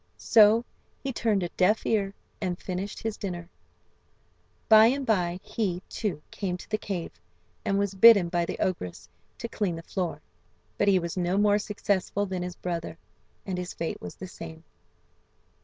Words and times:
So 0.17 0.65
he 1.03 1.13
turned 1.13 1.43
a 1.43 1.49
deaf 1.49 1.85
ear 1.85 2.15
and 2.41 2.59
finished 2.59 3.03
his 3.03 3.17
dinner. 3.17 3.51
By 4.67 4.87
and 4.87 5.05
by 5.05 5.39
he, 5.43 5.83
too, 5.89 6.23
came 6.31 6.57
to 6.57 6.67
the 6.71 6.79
cave, 6.79 7.11
and 7.63 7.77
was 7.77 7.93
bidden 7.93 8.27
by 8.27 8.45
the 8.45 8.57
ogress 8.57 9.07
to 9.37 9.47
clean 9.47 9.75
the 9.75 9.83
floor, 9.83 10.19
but 10.75 10.87
he 10.87 10.97
was 10.97 11.17
no 11.17 11.37
more 11.37 11.59
successful 11.59 12.25
than 12.25 12.41
his 12.41 12.55
brother, 12.55 12.97
and 13.45 13.59
his 13.59 13.75
fate 13.75 14.01
was 14.01 14.15
the 14.15 14.27
same. 14.27 14.63